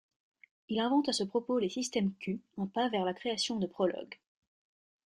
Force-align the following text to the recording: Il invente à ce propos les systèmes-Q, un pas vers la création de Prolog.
Il 0.67 0.79
invente 0.79 1.09
à 1.09 1.13
ce 1.13 1.23
propos 1.23 1.59
les 1.59 1.69
systèmes-Q, 1.69 2.41
un 2.57 2.65
pas 2.65 2.89
vers 2.89 3.05
la 3.05 3.13
création 3.13 3.57
de 3.59 3.67
Prolog. 3.67 4.17